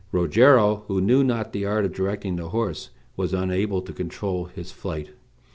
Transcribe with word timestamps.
Rogero, 0.11 0.77
who 0.87 0.99
knew 0.99 1.23
not 1.23 1.53
the 1.53 1.63
art 1.65 1.85
of 1.85 1.93
directing 1.93 2.35
the 2.35 2.49
horse, 2.49 2.89
was 3.15 3.35
unable 3.35 3.83
to 3.83 3.93
control 3.93 4.45
his 4.45 4.71
flight. 4.71 5.11